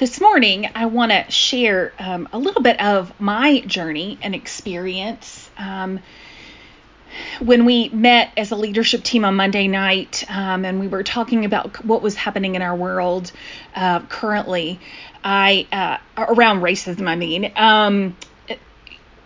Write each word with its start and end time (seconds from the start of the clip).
this 0.00 0.18
morning, 0.18 0.66
I 0.74 0.86
want 0.86 1.12
to 1.12 1.30
share 1.30 1.92
um, 1.98 2.26
a 2.32 2.38
little 2.38 2.62
bit 2.62 2.80
of 2.80 3.12
my 3.20 3.60
journey 3.60 4.18
and 4.22 4.34
experience. 4.34 5.50
Um, 5.58 6.00
when 7.40 7.66
we 7.66 7.90
met 7.90 8.32
as 8.34 8.50
a 8.50 8.56
leadership 8.56 9.02
team 9.02 9.26
on 9.26 9.36
Monday 9.36 9.68
night 9.68 10.24
um, 10.30 10.64
and 10.64 10.80
we 10.80 10.88
were 10.88 11.02
talking 11.02 11.44
about 11.44 11.84
what 11.84 12.00
was 12.00 12.14
happening 12.14 12.54
in 12.54 12.62
our 12.62 12.74
world 12.74 13.30
uh, 13.74 14.00
currently, 14.00 14.80
I 15.22 15.66
uh, 15.70 15.98
around 16.16 16.62
racism, 16.62 17.06
I 17.06 17.16
mean, 17.16 17.52
um, 17.56 18.16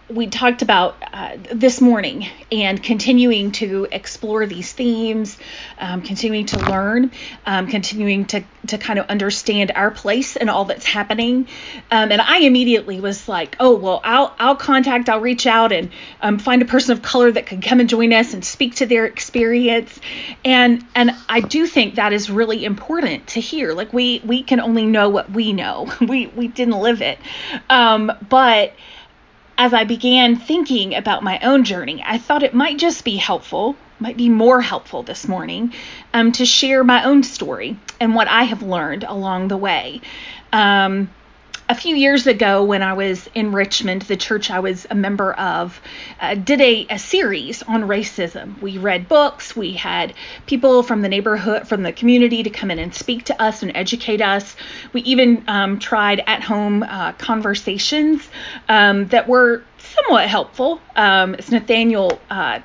we 0.09 0.27
talked 0.27 0.61
about 0.61 0.97
uh, 1.13 1.37
this 1.53 1.81
morning 1.81 2.27
and 2.53 2.83
continuing 2.83 3.53
to 3.53 3.87
explore 3.91 4.45
these 4.45 4.71
themes, 4.71 5.39
um, 5.79 6.03
continuing 6.03 6.45
to 6.45 6.59
learn, 6.71 7.11
um, 7.47 7.67
continuing 7.69 8.27
to, 8.27 8.45
to 8.67 8.77
kind 8.77 8.99
of 8.99 9.07
understand 9.07 9.73
our 9.75 9.91
place 9.91 10.37
and 10.37 10.51
all 10.51 10.67
that's 10.67 10.85
happening. 10.85 11.49
Um, 11.91 12.13
and 12.13 12.21
I 12.21 12.41
immediately 12.41 13.01
was 13.01 13.29
like, 13.29 13.57
oh, 13.59 13.77
well, 13.77 14.03
I'll, 14.05 14.35
I'll 14.39 14.57
contact, 14.57 15.09
I'll 15.09 15.21
reach 15.21 15.47
out 15.47 15.73
and 15.73 15.91
um, 16.21 16.39
find 16.39 16.61
a 16.61 16.67
person 16.67 16.93
of 16.93 17.03
color 17.03 17.33
that 17.33 17.47
could 17.47 17.63
come 17.63 17.81
and 17.81 17.89
join 17.89 18.13
us 18.13 18.35
and 18.35 18.45
speak 18.45 18.75
to 18.77 18.87
their 18.87 19.07
experience. 19.07 19.99
And, 20.45 20.85
and 20.95 21.13
I 21.31 21.41
do 21.41 21.67
think 21.67 21.95
that 21.95 22.13
is 22.13 22.31
really 22.31 22.67
important 22.67 23.29
to 23.29 23.41
hear. 23.41 23.73
Like 23.73 23.93
we, 23.95 24.21
we 24.25 24.43
can 24.43 24.61
only 24.61 24.85
know 24.85 25.09
what 25.09 25.31
we 25.31 25.53
know. 25.53 25.91
We, 26.05 26.27
we 26.27 26.49
didn't 26.49 26.79
live 26.79 27.01
it. 27.01 27.19
Um, 27.71 28.13
but, 28.29 28.75
as 29.57 29.73
I 29.73 29.85
began 29.85 30.37
thinking 30.37 30.95
about 30.95 31.23
my 31.23 31.39
own 31.41 31.65
journey, 31.65 32.03
I 32.05 32.19
thought 32.19 32.43
it 32.43 32.55
might 32.55 32.79
just 32.79 33.05
be 33.05 33.17
helpful, 33.17 33.77
might 34.01 34.17
be 34.17 34.29
more 34.29 34.61
helpful 34.61 35.03
this 35.03 35.29
morning, 35.29 35.73
um, 36.13 36.33
to 36.33 36.45
share 36.45 36.83
my 36.83 37.05
own 37.05 37.23
story 37.23 37.79
and 38.01 38.15
what 38.15 38.29
I 38.29 38.45
have 38.45 38.63
learned 38.63 39.05
along 39.05 39.49
the 39.49 39.57
way. 39.57 40.01
Um, 40.53 41.11
a 41.69 41.75
few 41.75 41.97
years 41.97 42.27
ago, 42.27 42.63
when 42.65 42.83
I 42.83 42.93
was 42.93 43.29
in 43.35 43.53
Richmond, 43.53 44.03
the 44.03 44.17
church 44.17 44.51
I 44.51 44.61
was 44.61 44.87
a 44.91 44.95
member 44.95 45.33
of 45.33 45.81
uh, 46.21 46.35
did 46.35 46.61
a, 46.61 46.87
a 46.91 46.99
series 46.99 47.63
on 47.63 47.85
racism. 47.85 48.61
We 48.61 48.77
read 48.77 49.09
books, 49.09 49.57
we 49.57 49.73
had 49.73 50.13
people 50.47 50.83
from 50.83 51.01
the 51.01 51.09
neighborhood, 51.09 51.67
from 51.67 51.83
the 51.83 51.93
community 51.93 52.43
to 52.43 52.51
come 52.51 52.71
in 52.71 52.79
and 52.79 52.95
speak 52.95 53.25
to 53.27 53.43
us 53.43 53.63
and 53.63 53.73
educate 53.75 54.21
us. 54.21 54.57
We 54.93 55.01
even 55.03 55.45
um, 55.49 55.79
tried 55.79 56.23
at 56.27 56.43
home 56.43 56.83
uh, 56.83 57.13
conversations 57.13 58.29
um, 58.69 59.09
that 59.09 59.27
were 59.27 59.63
somewhat 59.79 60.29
helpful. 60.29 60.81
Um, 60.97 61.35
as 61.35 61.51
Nathaniel 61.51 62.21
uh, 62.29 62.61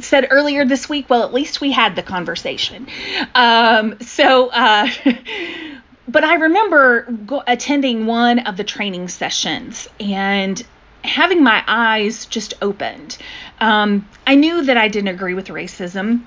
said 0.00 0.28
earlier 0.30 0.64
this 0.66 0.88
week, 0.88 1.08
well, 1.08 1.22
at 1.22 1.32
least 1.32 1.60
we 1.60 1.72
had 1.72 1.96
the 1.96 2.02
conversation. 2.02 2.88
Um, 3.34 4.00
so, 4.00 4.48
uh, 4.48 4.88
but 6.08 6.24
I 6.24 6.34
remember 6.34 7.02
go- 7.02 7.42
attending 7.46 8.06
one 8.06 8.40
of 8.40 8.56
the 8.56 8.64
training 8.64 9.08
sessions 9.08 9.88
and 10.00 10.62
having 11.02 11.42
my 11.42 11.62
eyes 11.66 12.26
just 12.26 12.54
opened. 12.62 13.18
Um, 13.60 14.08
I 14.26 14.34
knew 14.34 14.62
that 14.64 14.76
I 14.76 14.88
didn't 14.88 15.08
agree 15.08 15.34
with 15.34 15.48
racism. 15.48 16.22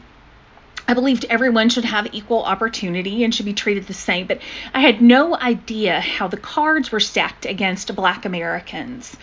I 0.87 0.93
believed 0.93 1.25
everyone 1.29 1.69
should 1.69 1.83
have 1.83 2.13
equal 2.13 2.43
opportunity 2.43 3.23
and 3.23 3.35
should 3.35 3.45
be 3.45 3.53
treated 3.53 3.87
the 3.87 3.93
same, 3.93 4.25
but 4.27 4.39
I 4.73 4.79
had 4.79 5.01
no 5.01 5.35
idea 5.35 5.99
how 5.99 6.27
the 6.27 6.37
cards 6.37 6.91
were 6.91 7.01
stacked 7.01 7.45
against 7.45 7.93
black 7.95 8.23
Americans. 8.23 9.17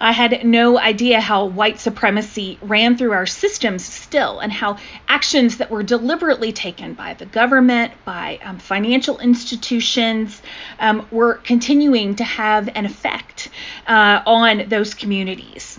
I 0.00 0.12
had 0.12 0.46
no 0.46 0.78
idea 0.78 1.20
how 1.20 1.44
white 1.44 1.78
supremacy 1.78 2.58
ran 2.62 2.96
through 2.96 3.12
our 3.12 3.26
systems 3.26 3.84
still, 3.84 4.38
and 4.40 4.50
how 4.50 4.78
actions 5.06 5.58
that 5.58 5.70
were 5.70 5.82
deliberately 5.82 6.52
taken 6.52 6.94
by 6.94 7.14
the 7.14 7.26
government, 7.26 7.92
by 8.06 8.38
um, 8.42 8.58
financial 8.58 9.18
institutions, 9.18 10.40
um, 10.78 11.06
were 11.10 11.34
continuing 11.34 12.16
to 12.16 12.24
have 12.24 12.70
an 12.74 12.86
effect 12.86 13.50
uh, 13.86 14.22
on 14.26 14.68
those 14.70 14.94
communities. 14.94 15.78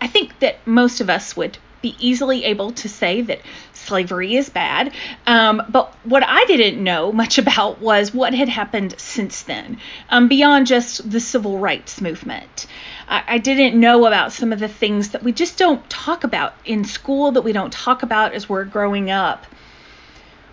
I 0.00 0.06
think 0.06 0.38
that 0.38 0.64
most 0.66 1.00
of 1.00 1.10
us 1.10 1.36
would 1.36 1.58
be 1.82 1.96
easily 1.98 2.44
able 2.44 2.72
to 2.72 2.88
say 2.88 3.22
that 3.22 3.40
slavery 3.84 4.36
is 4.36 4.48
bad. 4.48 4.92
Um, 5.26 5.62
but 5.68 5.94
what 6.04 6.22
I 6.26 6.44
didn't 6.44 6.82
know 6.82 7.12
much 7.12 7.38
about 7.44 7.80
was 7.80 8.14
what 8.14 8.34
had 8.34 8.48
happened 8.48 8.94
since 8.98 9.42
then, 9.42 9.78
um, 10.08 10.28
beyond 10.28 10.66
just 10.66 11.10
the 11.10 11.20
civil 11.20 11.58
rights 11.58 12.00
movement. 12.00 12.66
I, 13.08 13.22
I 13.26 13.38
didn't 13.38 13.78
know 13.78 14.06
about 14.06 14.32
some 14.32 14.52
of 14.52 14.60
the 14.60 14.68
things 14.68 15.10
that 15.10 15.22
we 15.22 15.32
just 15.32 15.58
don't 15.58 15.88
talk 15.90 16.24
about 16.24 16.54
in 16.64 16.84
school, 16.84 17.32
that 17.32 17.42
we 17.42 17.52
don't 17.52 17.72
talk 17.72 18.02
about 18.02 18.34
as 18.34 18.48
we're 18.48 18.64
growing 18.64 19.10
up. 19.10 19.46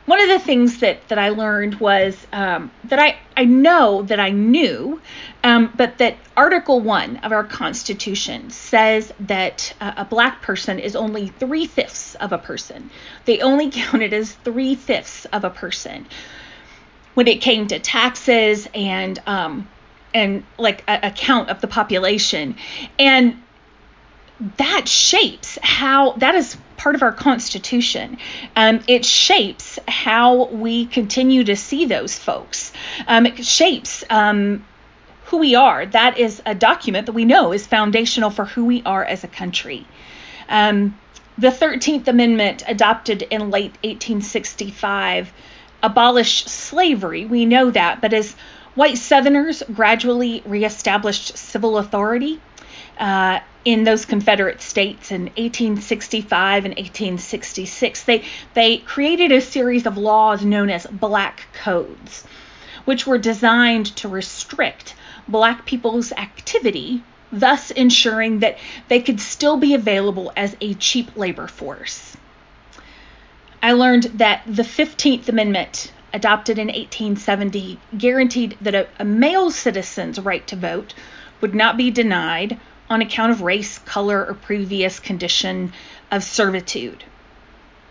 One 0.07 0.22
of 0.22 0.29
the 0.29 0.40
things 0.40 0.79
that, 0.79 1.06
that 1.09 1.19
I 1.19 1.29
learned 1.29 1.81
was 1.81 2.16
um, 2.31 2.72
that 2.85 2.97
I, 2.97 3.18
I 3.35 3.44
know 3.44 4.03
that 4.03 4.22
I 4.22 4.29
knew, 4.29 5.01
um, 5.44 5.73
but 5.75 5.97
that 5.97 6.16
Article 6.38 6.79
1 6.79 7.18
of 7.18 7.34
our 7.34 7.44
Constitution 7.44 8.50
says 8.50 9.13
that 9.19 9.75
uh, 9.81 9.91
a 9.97 10.06
black 10.06 10.41
person 10.41 10.79
is 10.79 10.96
only 10.96 11.28
three 11.28 11.66
fifths 11.66 12.16
of 12.16 12.31
a 12.31 12.38
person. 12.38 12.90
They 13.25 13.41
only 13.41 13.69
count 13.72 14.01
it 14.01 14.13
as 14.13 14.31
three 14.31 14.75
fifths 14.75 15.25
of 15.25 15.44
a 15.44 15.50
person 15.50 16.07
when 17.13 17.28
it 17.28 17.41
came 17.41 17.67
to 17.67 17.78
taxes 17.78 18.66
and 18.73 19.22
um, 19.28 19.67
and 20.13 20.46
like 20.57 20.85
a, 20.88 21.07
a 21.07 21.12
count 21.12 21.50
of 21.50 21.59
the 21.59 21.67
population. 21.67 22.56
And 22.97 23.44
that 24.56 24.88
shapes 24.88 25.59
how 25.62 26.13
that 26.13 26.35
is 26.35 26.56
part 26.77 26.95
of 26.95 27.01
our 27.01 27.11
constitution. 27.11 28.17
Um, 28.55 28.79
it 28.88 29.03
shapes 29.03 29.79
how 29.88 30.45
we 30.45 30.85
continue 30.85 31.43
to 31.43 31.55
see 31.55 31.85
those 31.85 32.17
folks. 32.17 32.71
Um, 33.07 33.25
it 33.25 33.45
shapes 33.45 34.03
um, 34.09 34.65
who 35.25 35.37
we 35.37 35.55
are. 35.55 35.85
That 35.85 36.17
is 36.17 36.41
a 36.45 36.55
document 36.55 37.07
that 37.07 37.13
we 37.13 37.25
know 37.25 37.51
is 37.51 37.67
foundational 37.67 38.29
for 38.29 38.45
who 38.45 38.66
we 38.66 38.81
are 38.85 39.03
as 39.03 39.23
a 39.23 39.27
country. 39.27 39.85
Um, 40.47 40.97
the 41.37 41.49
13th 41.49 42.07
Amendment, 42.07 42.63
adopted 42.67 43.21
in 43.21 43.51
late 43.51 43.73
1865, 43.83 45.31
abolished 45.83 46.49
slavery. 46.49 47.25
We 47.25 47.45
know 47.45 47.69
that, 47.71 48.01
but 48.01 48.13
as 48.13 48.35
White 48.73 48.97
Southerners 48.97 49.63
gradually 49.73 50.41
reestablished 50.45 51.37
civil 51.37 51.77
authority 51.77 52.39
uh, 53.00 53.40
in 53.66 53.84
those 53.84 54.06
Confederate 54.06 54.62
states 54.62 55.12
in 55.12 55.24
1865 55.24 56.66
and 56.66 56.74
1866. 56.75 58.03
They, 58.03 58.24
they 58.53 58.78
created 58.78 59.31
a 59.31 59.41
series 59.41 59.85
of 59.85 59.97
laws 59.97 60.46
known 60.46 60.69
as 60.69 60.88
Black 60.88 61.47
Codes, 61.53 62.24
which 62.85 63.06
were 63.06 63.18
designed 63.18 63.88
to 63.97 64.08
restrict 64.08 64.96
Black 65.28 65.66
people's 65.66 66.12
activity, 66.13 67.03
thus 67.31 67.72
ensuring 67.72 68.40
that 68.40 68.58
they 68.88 69.02
could 69.02 69.19
still 69.19 69.58
be 69.58 69.74
available 69.74 70.31
as 70.38 70.56
a 70.62 70.74
cheap 70.75 71.18
labor 71.18 71.47
force. 71.47 72.16
I 73.62 73.74
learned 73.74 74.03
that 74.16 74.44
the 74.46 74.64
15th 74.64 75.28
Amendment 75.28 75.91
adopted 76.14 76.58
in 76.58 76.68
1870, 76.68 77.79
guaranteed 77.97 78.58
that 78.62 78.74
a, 78.74 78.88
a 78.97 79.06
male 79.06 79.52
citizen's 79.52 80.19
right 80.19 80.47
to 80.47 80.56
vote 80.56 80.94
would 81.41 81.53
not 81.53 81.78
be 81.78 81.91
denied 81.91 82.59
on 82.89 83.01
account 83.01 83.31
of 83.31 83.41
race, 83.41 83.79
color, 83.79 84.25
or 84.25 84.33
previous 84.33 84.99
condition 84.99 85.73
of 86.11 86.23
servitude. 86.23 87.03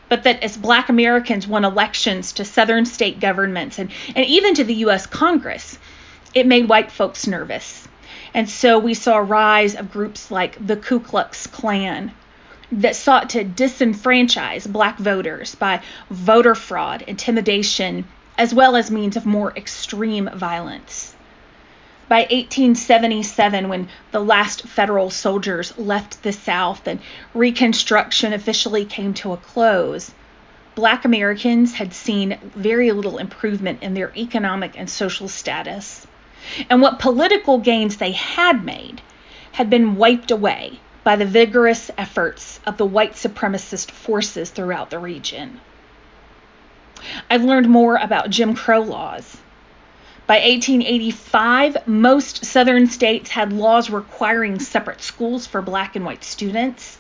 But 0.09 0.23
that 0.23 0.43
as 0.43 0.57
black 0.57 0.89
Americans 0.89 1.47
won 1.47 1.65
elections 1.65 2.33
to 2.35 2.45
southern 2.45 2.87
state 2.87 3.19
governments 3.21 3.79
and, 3.79 3.91
and 4.15 4.25
even 4.27 4.55
to 4.55 4.65
the 4.65 4.75
US 4.87 5.07
Congress, 5.07 5.79
it 6.35 6.47
made 6.47 6.69
white 6.69 6.93
folks 6.93 7.27
nervous. 7.27 7.89
And 8.33 8.49
so 8.49 8.79
we 8.79 8.95
saw 8.95 9.17
a 9.17 9.23
rise 9.23 9.75
of 9.75 9.91
groups 9.91 10.31
like 10.31 10.65
the 10.65 10.77
Ku 10.77 11.01
Klux 11.01 11.47
Klan, 11.47 12.13
that 12.73 12.97
sought 12.97 13.31
to 13.31 13.45
disenfranchise 13.45 14.71
black 14.71 14.99
voters 14.99 15.55
by 15.55 15.81
voter 16.11 16.55
fraud, 16.55 17.03
intimidation, 17.07 18.05
as 18.37 18.53
well 18.53 18.77
as 18.77 18.91
means 18.91 19.17
of 19.17 19.25
more 19.25 19.53
extreme 19.57 20.29
violence. 20.35 21.16
By 22.09 22.21
1877, 22.21 23.69
when 23.69 23.89
the 24.13 24.21
last 24.21 24.63
federal 24.63 25.11
soldiers 25.11 25.77
left 25.77 26.23
the 26.23 26.33
South 26.33 26.87
and 26.87 27.01
Reconstruction 27.35 28.33
officially 28.33 28.85
came 28.85 29.13
to 29.15 29.33
a 29.33 29.37
close, 29.37 30.13
Black 30.77 31.05
Americans 31.05 31.75
had 31.75 31.93
seen 31.93 32.39
very 32.55 32.93
little 32.93 33.19
improvement 33.19 33.83
in 33.83 33.95
their 33.95 34.13
economic 34.17 34.79
and 34.79 34.89
social 34.89 35.27
status. 35.27 36.07
And 36.71 36.81
what 36.81 37.01
political 37.01 37.59
gains 37.59 37.97
they 37.97 38.13
had 38.13 38.65
made 38.65 39.01
had 39.51 39.69
been 39.69 39.97
wiped 39.97 40.31
away 40.31 40.79
by 41.03 41.17
the 41.17 41.25
vigorous 41.25 41.91
efforts 41.99 42.61
of 42.65 42.77
the 42.77 42.87
white 42.87 43.15
supremacist 43.15 43.91
forces 43.91 44.51
throughout 44.51 44.91
the 44.91 44.99
region. 45.01 45.61
I've 47.29 47.43
learned 47.43 47.69
more 47.69 47.97
about 47.97 48.31
Jim 48.31 48.55
Crow 48.55 48.81
laws. 48.81 49.39
By 50.27 50.39
1885, 50.39 51.87
most 51.87 52.45
southern 52.45 52.89
states 52.89 53.31
had 53.31 53.53
laws 53.53 53.91
requiring 53.91 54.59
separate 54.59 55.01
schools 55.01 55.47
for 55.47 55.63
black 55.63 55.95
and 55.95 56.05
white 56.05 56.25
students. 56.25 56.99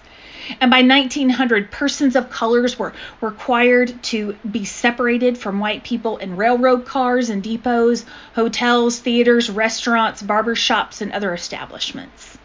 And 0.61 0.71
by 0.71 0.83
1900, 0.83 1.73
persons 1.73 2.15
of 2.15 2.31
colors 2.31 2.79
were 2.79 2.93
required 3.21 4.01
to 4.05 4.37
be 4.49 4.65
separated 4.65 5.37
from 5.37 5.59
white 5.59 5.83
people 5.83 6.19
in 6.19 6.37
railroad 6.37 6.85
cars 6.85 7.29
and 7.29 7.43
depots, 7.43 8.05
hotels, 8.37 9.01
theaters, 9.01 9.51
restaurants, 9.51 10.23
barber 10.23 10.55
shops, 10.55 11.01
and 11.01 11.11
other 11.11 11.35
establishments, 11.35 12.39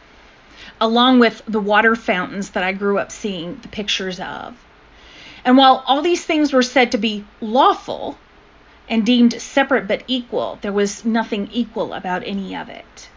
along 0.80 1.20
with 1.20 1.44
the 1.48 1.60
water 1.60 1.96
fountains 1.96 2.50
that 2.50 2.64
I 2.64 2.72
grew 2.72 2.98
up 2.98 3.12
seeing 3.12 3.60
the 3.62 3.68
pictures 3.68 4.20
of. 4.20 4.58
And 5.46 5.58
while 5.58 5.84
all 5.86 6.02
these 6.02 6.26
things 6.26 6.52
were 6.52 6.64
said 6.64 6.94
to 6.94 6.98
be 6.98 7.24
lawful 7.40 8.18
and 8.92 9.04
deemed 9.06 9.42
separate 9.42 9.88
but 9.88 10.04
equal, 10.06 10.60
there 10.62 10.72
was 10.72 11.04
nothing 11.04 11.50
equal 11.52 11.94
about 11.94 12.22
any 12.24 12.56
of 12.56 12.70
it. 12.70 13.10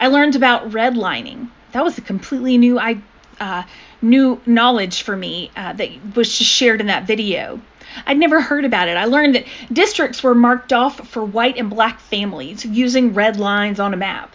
I 0.00 0.06
learned 0.06 0.36
about 0.36 0.70
redlining. 0.70 1.48
That 1.72 1.84
was 1.84 1.98
a 1.98 2.00
completely 2.00 2.56
new 2.56 2.78
uh, 2.78 3.64
new 4.00 4.40
knowledge 4.46 5.02
for 5.02 5.16
me 5.16 5.50
uh, 5.56 5.74
that 5.74 5.90
was 6.16 6.38
just 6.38 6.50
shared 6.50 6.80
in 6.80 6.86
that 6.86 7.04
video. 7.04 7.60
I'd 8.06 8.18
never 8.18 8.40
heard 8.40 8.64
about 8.64 8.88
it. 8.88 8.96
I 8.96 9.04
learned 9.04 9.34
that 9.34 9.44
districts 9.70 10.22
were 10.22 10.34
marked 10.34 10.72
off 10.72 11.08
for 11.08 11.22
white 11.24 11.58
and 11.58 11.68
black 11.68 12.00
families 12.00 12.64
using 12.64 13.12
red 13.12 13.38
lines 13.38 13.80
on 13.80 13.92
a 13.92 13.98
map. 13.98 14.34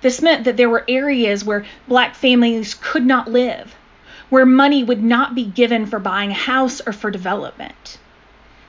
This 0.00 0.22
meant 0.22 0.44
that 0.44 0.56
there 0.56 0.70
were 0.70 0.84
areas 0.86 1.44
where 1.44 1.66
black 1.88 2.14
families 2.14 2.74
could 2.80 3.04
not 3.04 3.28
live 3.28 3.74
where 4.30 4.46
money 4.46 4.82
would 4.82 5.02
not 5.02 5.34
be 5.34 5.44
given 5.44 5.86
for 5.86 5.98
buying 5.98 6.30
a 6.30 6.34
house 6.34 6.80
or 6.86 6.92
for 6.92 7.10
development. 7.10 7.98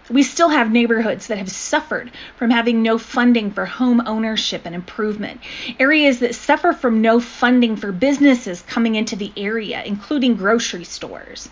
We 0.10 0.22
still 0.22 0.50
have 0.50 0.72
neighborhoods 0.72 1.28
that 1.28 1.40
have 1.40 1.50
suffered 1.50 2.12
from 2.38 2.52
having 2.52 2.84
no 2.84 3.00
funding 3.00 3.50
for 3.50 3.66
home 3.66 4.04
ownership 4.06 4.62
and 4.66 4.76
improvement, 4.76 5.42
areas 5.80 6.20
that 6.20 6.36
suffer 6.36 6.74
from 6.74 7.02
no 7.02 7.20
funding 7.20 7.76
for 7.76 7.92
businesses 7.92 8.62
coming 8.62 8.94
into 8.94 9.16
the 9.16 9.32
area, 9.36 9.82
including 9.84 10.36
grocery 10.36 10.84
stores. 10.84 11.50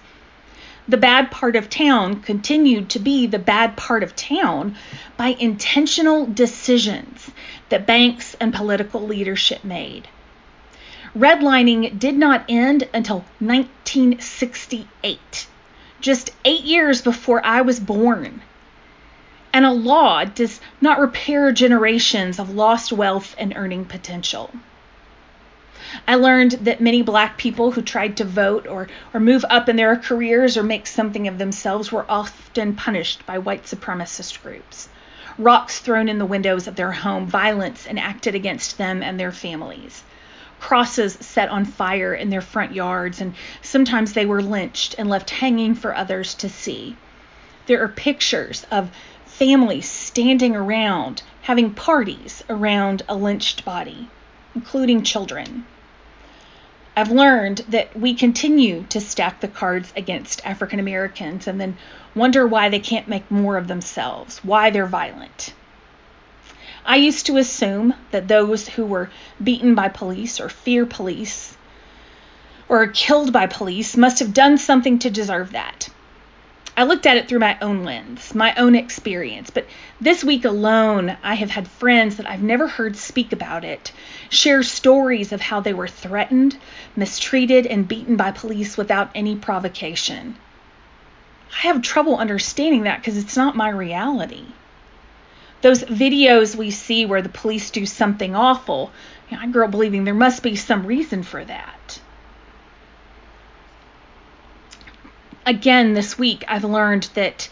The 0.88 0.98
bad 0.98 1.32
part 1.32 1.56
of 1.56 1.70
town 1.70 2.22
continued 2.22 2.90
to 2.90 3.00
be 3.00 3.26
the 3.26 3.40
bad 3.40 3.78
part 3.78 4.04
of 4.04 4.16
town 4.16 4.76
by 5.18 5.36
intentional 5.40 6.26
decisions 6.26 7.32
that 7.70 7.88
banks 7.88 8.36
and 8.40 8.54
political 8.54 9.02
leadership 9.02 9.64
made. 9.64 10.08
Redlining 11.16 11.98
did 11.98 12.16
not 12.16 12.44
end 12.50 12.90
until 12.94 13.24
1968, 13.40 15.48
just 16.04 16.32
eight 16.44 16.66
years 16.66 17.02
before 17.02 17.44
I 17.46 17.62
was 17.62 17.80
born. 17.80 18.42
And 19.54 19.66
a 19.66 19.72
law 19.72 20.26
does 20.26 20.60
not 20.82 21.00
repair 21.00 21.54
generations 21.54 22.40
of 22.40 22.54
lost 22.54 22.92
wealth 22.92 23.34
and 23.40 23.54
earning 23.56 23.86
potential. 23.86 24.52
I 26.06 26.16
learned 26.16 26.52
that 26.64 26.82
many 26.82 27.04
black 27.04 27.38
people 27.38 27.72
who 27.72 27.82
tried 27.82 28.18
to 28.18 28.26
vote 28.26 28.68
or, 28.68 28.90
or 29.14 29.22
move 29.22 29.46
up 29.50 29.70
in 29.70 29.78
their 29.78 29.96
careers 29.96 30.58
or 30.58 30.64
make 30.64 30.88
something 30.88 31.30
of 31.30 31.38
themselves 31.38 31.90
were 31.90 32.06
often 32.10 32.76
punished 32.76 33.26
by 33.26 33.38
white 33.38 33.64
supremacist 33.64 34.44
groups. 34.44 34.90
Rocks 35.38 35.80
thrown 35.80 36.10
in 36.10 36.18
the 36.18 36.26
windows 36.26 36.68
of 36.68 36.76
their 36.76 36.92
home, 36.92 37.28
violence 37.28 37.88
enacted 37.88 38.36
against 38.36 38.78
them 38.78 39.02
and 39.02 39.18
their 39.18 39.32
families 39.32 40.04
crosses 40.63 41.18
set 41.19 41.50
on 41.50 41.65
fire 41.65 42.13
in 42.13 42.30
their 42.30 42.39
front 42.39 42.74
yards, 42.74 43.19
and 43.19 43.36
sometimes 43.62 44.13
they 44.13 44.25
were 44.25 44.42
lynched 44.42 44.95
and 44.98 45.10
left 45.10 45.30
hanging 45.30 45.75
for 45.75 45.94
others 45.94 46.33
to 46.36 46.48
see. 46.48 46.95
There 47.65 47.83
are 47.83 47.89
pictures 47.89 48.65
of 48.71 48.89
families 49.25 49.89
standing 49.89 50.56
around 50.56 51.21
having 51.42 51.74
parties 51.74 52.45
around 52.50 53.01
a 53.10 53.15
lynched 53.15 53.65
body, 53.65 54.07
including 54.56 55.04
children. 55.04 55.65
I've 56.95 57.12
learned 57.12 57.66
that 57.68 58.00
we 58.00 58.13
continue 58.13 58.86
to 58.88 59.01
stack 59.01 59.42
the 59.42 59.50
cards 59.50 59.92
against 59.98 60.45
African 60.45 60.80
Americans 60.80 61.45
and 61.45 61.59
then 61.59 61.77
wonder 62.16 62.48
why 62.48 62.69
they 62.69 62.80
can't 62.80 63.09
make 63.09 63.30
more 63.30 63.57
of 63.57 63.68
themselves, 63.68 64.38
why 64.45 64.69
they're 64.69 64.88
violent. 64.88 65.54
I 66.85 66.97
used 66.97 67.25
to 67.27 67.38
assume 67.38 67.94
that 68.12 68.27
those 68.27 68.68
who 68.68 68.85
were 68.85 69.09
beaten 69.41 69.74
by 69.74 69.88
police 69.88 70.41
or 70.41 70.50
fear 70.50 70.85
police 70.85 71.56
or 72.68 72.88
killed 72.88 73.31
by 73.31 73.47
police 73.47 73.95
must 73.95 74.19
have 74.19 74.33
done 74.33 74.57
something 74.57 75.00
to 75.00 75.09
deserve 75.09 75.53
that. 75.53 75.89
I 76.75 76.83
looked 76.83 77.06
at 77.06 77.15
it 77.15 77.27
through 77.30 77.39
my 77.39 77.57
own 77.62 77.83
lens, 77.83 78.35
my 78.35 78.53
own 78.56 78.75
experience, 78.75 79.50
but 79.50 79.68
this 80.01 80.24
week 80.24 80.44
alone, 80.44 81.15
I 81.24 81.35
have 81.35 81.51
had 81.51 81.68
friends 81.68 82.18
that 82.18 82.27
I've 82.27 82.41
never 82.41 82.68
heard 82.68 82.97
speak 82.97 83.31
about 83.31 83.63
it 83.63 83.94
share 84.30 84.63
stories 84.63 85.31
of 85.31 85.39
how 85.39 85.62
they 85.62 85.74
were 85.74 85.88
threatened, 85.88 86.57
mistreated, 86.95 87.65
and 87.65 87.88
beaten 87.88 88.18
by 88.18 88.31
police 88.31 88.75
without 88.75 89.12
any 89.15 89.35
provocation. 89.35 90.35
I 91.53 91.68
have 91.68 91.81
trouble 91.81 92.18
understanding 92.18 92.83
that 92.83 93.00
because 93.00 93.18
it's 93.18 93.38
not 93.38 93.56
my 93.56 93.69
reality 93.69 94.47
those 95.63 95.81
videos 95.83 96.56
we 96.56 96.69
see 96.69 97.06
where 97.06 97.21
the 97.21 97.30
police 97.30 97.71
do 97.71 97.86
something 97.86 98.36
awful, 98.36 98.92
you 99.30 99.38
know, 99.38 99.44
I 99.44 99.48
grew 99.48 99.63
up 99.63 99.71
believing 99.71 100.04
there 100.04 100.13
must 100.13 100.44
be 100.44 100.57
some 100.57 100.86
reason 100.86 101.24
for 101.24 101.44
that. 101.44 102.00
Again, 105.45 105.94
this 105.94 106.19
week 106.19 106.44
I've 106.50 106.65
learned 106.65 107.10
that 107.15 107.48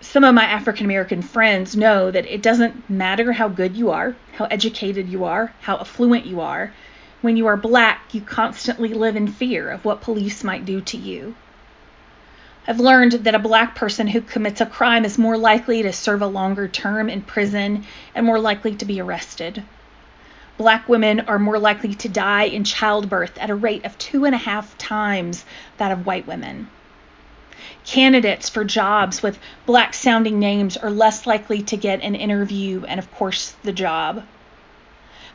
some 0.00 0.22
of 0.22 0.34
my 0.34 0.44
African 0.44 0.86
American 0.86 1.22
friends 1.22 1.74
know 1.76 2.10
that 2.10 2.26
it 2.26 2.40
doesn't 2.40 2.88
matter 2.88 3.32
how 3.32 3.48
good 3.48 3.76
you 3.76 3.90
are, 3.90 4.14
how 4.34 4.44
educated 4.44 5.08
you 5.08 5.24
are, 5.24 5.52
how 5.60 5.76
affluent 5.78 6.26
you 6.26 6.40
are. 6.40 6.72
When 7.20 7.36
you 7.36 7.46
are 7.46 7.56
black, 7.56 8.14
you 8.14 8.20
constantly 8.20 8.94
live 8.94 9.16
in 9.16 9.26
fear 9.26 9.70
of 9.70 9.84
what 9.84 10.02
police 10.02 10.44
might 10.44 10.64
do 10.64 10.80
to 10.82 10.96
you. 10.96 11.34
I've 12.66 12.80
learned 12.80 13.12
that 13.12 13.34
a 13.34 13.38
black 13.38 13.74
person 13.74 14.06
who 14.06 14.22
commits 14.22 14.62
a 14.62 14.64
crime 14.64 15.04
is 15.04 15.18
more 15.18 15.36
likely 15.36 15.82
to 15.82 15.92
serve 15.92 16.22
a 16.22 16.26
longer 16.26 16.66
term 16.66 17.10
in 17.10 17.20
prison 17.20 17.84
and 18.14 18.24
more 18.24 18.38
likely 18.38 18.74
to 18.76 18.86
be 18.86 19.02
arrested. 19.02 19.62
Black 20.56 20.88
women 20.88 21.20
are 21.20 21.38
more 21.38 21.58
likely 21.58 21.94
to 21.96 22.08
die 22.08 22.44
in 22.44 22.64
childbirth 22.64 23.36
at 23.36 23.50
a 23.50 23.54
rate 23.54 23.84
of 23.84 23.98
two 23.98 24.24
and 24.24 24.34
a 24.34 24.38
half 24.38 24.78
times 24.78 25.44
that 25.76 25.92
of 25.92 26.06
white 26.06 26.26
women. 26.26 26.70
Candidates 27.84 28.48
for 28.48 28.64
jobs 28.64 29.22
with 29.22 29.38
black 29.66 29.92
sounding 29.92 30.38
names 30.38 30.78
are 30.78 30.90
less 30.90 31.26
likely 31.26 31.60
to 31.64 31.76
get 31.76 32.00
an 32.00 32.14
interview 32.14 32.82
and, 32.88 32.98
of 32.98 33.12
course, 33.12 33.54
the 33.62 33.72
job. 33.72 34.24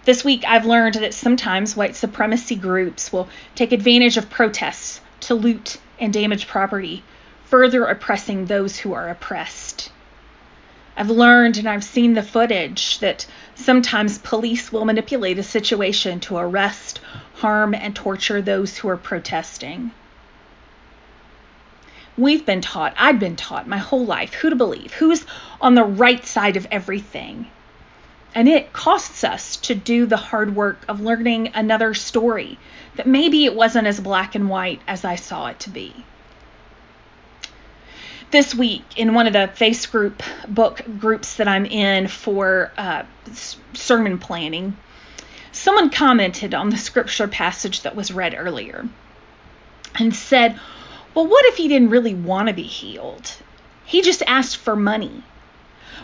This 0.04 0.26
week, 0.26 0.44
I've 0.48 0.66
learned 0.66 0.96
that 0.96 1.14
sometimes 1.14 1.78
white 1.78 1.96
supremacy 1.96 2.56
groups 2.56 3.14
will 3.14 3.30
take 3.54 3.72
advantage 3.72 4.18
of 4.18 4.32
protests 4.32 5.00
to 5.22 5.36
loot 5.36 5.78
and 6.00 6.12
damage 6.12 6.48
property 6.48 7.04
further 7.50 7.86
oppressing 7.86 8.46
those 8.46 8.78
who 8.78 8.94
are 8.94 9.10
oppressed. 9.10 9.92
I've 10.96 11.10
learned 11.10 11.58
and 11.58 11.68
I've 11.68 11.84
seen 11.84 12.14
the 12.14 12.22
footage 12.22 13.00
that 13.00 13.26
sometimes 13.56 14.20
police 14.20 14.72
will 14.72 14.86
manipulate 14.86 15.40
a 15.40 15.44
situation 15.44 16.20
to 16.22 16.38
arrest, 16.38 17.02
harm, 17.38 17.74
and 17.74 17.96
torture 17.96 18.40
those 18.40 18.78
who 18.78 18.88
are 18.88 18.98
protesting. 18.98 19.90
We've 22.20 22.46
been 22.46 22.62
taught, 22.62 22.94
I've 22.98 23.20
been 23.20 23.36
taught 23.36 23.68
my 23.68 23.78
whole 23.78 24.06
life 24.06 24.36
who 24.36 24.52
to 24.52 24.56
believe, 24.56 24.94
who's 24.94 25.26
on 25.60 25.74
the 25.74 25.84
right 25.84 26.24
side 26.24 26.56
of 26.56 26.68
everything. 26.70 27.48
And 28.36 28.48
it 28.48 28.74
costs 28.74 29.24
us 29.24 29.56
to 29.58 29.74
do 29.74 30.06
the 30.06 30.18
hard 30.18 30.56
work 30.56 30.86
of 30.88 31.02
learning 31.02 31.50
another 31.56 31.96
story 31.96 32.60
that 32.96 33.08
maybe 33.08 33.46
it 33.46 33.56
wasn't 33.56 33.88
as 33.88 34.00
black 34.00 34.36
and 34.36 34.50
white 34.50 34.82
as 34.88 35.04
I 35.04 35.16
saw 35.16 35.48
it 35.48 35.60
to 35.62 35.72
be 35.72 36.06
this 38.32 38.54
week 38.54 38.84
in 38.96 39.14
one 39.14 39.28
of 39.28 39.34
the 39.34 39.48
face 39.56 39.86
group 39.86 40.22
book 40.48 40.82
groups 41.00 41.36
that 41.36 41.48
I'm 41.48 41.66
in 41.66 42.08
for 42.08 42.72
uh, 42.78 43.04
sermon 43.74 44.20
planning, 44.20 44.78
someone 45.52 45.90
commented 45.90 46.54
on 46.54 46.70
the 46.70 46.78
scripture 46.78 47.28
passage 47.28 47.82
that 47.82 47.96
was 47.96 48.12
read 48.12 48.36
earlier 48.38 48.88
and 49.96 50.16
said, 50.16 50.60
Well, 51.16 51.28
what 51.28 51.46
if 51.46 51.58
he 51.58 51.68
didn't 51.68 51.90
really 51.90 52.14
want 52.14 52.48
to 52.48 52.54
be 52.54 52.64
healed? 52.64 53.34
He 53.86 54.02
just 54.02 54.22
asked 54.28 54.58
for 54.58 54.76
money. 54.76 55.24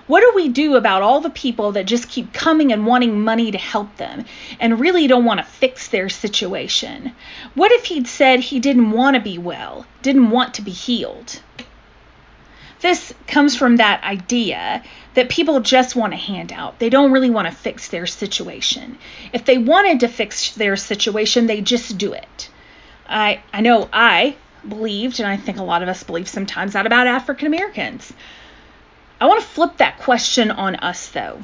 What 0.07 0.21
do 0.21 0.33
we 0.35 0.49
do 0.49 0.75
about 0.75 1.01
all 1.01 1.21
the 1.21 1.29
people 1.29 1.71
that 1.73 1.85
just 1.85 2.09
keep 2.09 2.33
coming 2.33 2.71
and 2.71 2.85
wanting 2.85 3.23
money 3.23 3.51
to 3.51 3.57
help 3.57 3.97
them 3.97 4.25
and 4.59 4.79
really 4.79 5.07
don't 5.07 5.25
want 5.25 5.39
to 5.39 5.45
fix 5.45 5.87
their 5.87 6.09
situation? 6.09 7.13
What 7.55 7.71
if 7.71 7.85
he'd 7.85 8.07
said 8.07 8.39
he 8.39 8.59
didn't 8.59 8.91
want 8.91 9.15
to 9.15 9.21
be 9.21 9.37
well, 9.37 9.85
didn't 10.01 10.29
want 10.29 10.55
to 10.55 10.61
be 10.61 10.71
healed? 10.71 11.39
This 12.81 13.13
comes 13.27 13.55
from 13.55 13.77
that 13.77 14.03
idea 14.03 14.83
that 15.13 15.29
people 15.29 15.61
just 15.61 15.95
want 15.95 16.13
a 16.13 16.17
handout. 16.17 16.77
They 16.77 16.89
don't 16.89 17.11
really 17.11 17.29
want 17.29 17.47
to 17.47 17.55
fix 17.55 17.87
their 17.87 18.05
situation. 18.05 18.97
If 19.31 19.45
they 19.45 19.57
wanted 19.57 20.01
to 20.01 20.09
fix 20.09 20.51
their 20.51 20.75
situation, 20.75 21.47
they 21.47 21.61
just 21.61 21.97
do 21.97 22.13
it. 22.13 22.49
I 23.07 23.41
I 23.53 23.61
know 23.61 23.89
I 23.93 24.35
believed, 24.67 25.19
and 25.19 25.27
I 25.27 25.37
think 25.37 25.57
a 25.57 25.63
lot 25.63 25.83
of 25.83 25.89
us 25.89 26.03
believe 26.03 26.27
sometimes 26.27 26.73
that 26.73 26.85
about 26.85 27.07
African 27.07 27.47
Americans. 27.47 28.11
I 29.21 29.27
want 29.27 29.39
to 29.39 29.47
flip 29.47 29.77
that 29.77 29.99
question 29.99 30.51
on 30.51 30.75
us 30.75 31.07
though. 31.07 31.43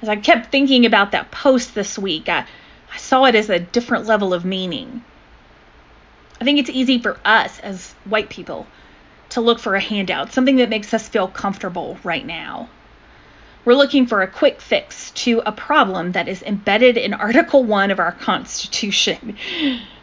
As 0.00 0.08
I 0.08 0.16
kept 0.16 0.50
thinking 0.50 0.86
about 0.86 1.12
that 1.12 1.30
post 1.30 1.74
this 1.74 1.98
week, 1.98 2.30
I, 2.30 2.46
I 2.92 2.96
saw 2.96 3.26
it 3.26 3.34
as 3.34 3.50
a 3.50 3.58
different 3.58 4.06
level 4.06 4.32
of 4.32 4.46
meaning. 4.46 5.04
I 6.40 6.44
think 6.44 6.58
it's 6.58 6.70
easy 6.70 6.98
for 6.98 7.18
us 7.26 7.60
as 7.60 7.92
white 8.06 8.30
people 8.30 8.66
to 9.30 9.40
look 9.40 9.58
for 9.58 9.74
a 9.74 9.80
handout, 9.80 10.32
something 10.32 10.56
that 10.56 10.68
makes 10.68 10.92
us 10.92 11.08
feel 11.08 11.28
comfortable 11.28 11.98
right 12.04 12.24
now. 12.24 12.68
We're 13.64 13.74
looking 13.74 14.06
for 14.06 14.22
a 14.22 14.26
quick 14.26 14.60
fix 14.60 15.10
to 15.12 15.42
a 15.44 15.52
problem 15.52 16.12
that 16.12 16.28
is 16.28 16.42
embedded 16.42 16.96
in 16.96 17.12
Article 17.12 17.62
1 17.62 17.90
of 17.90 17.98
our 17.98 18.12
Constitution. 18.12 19.36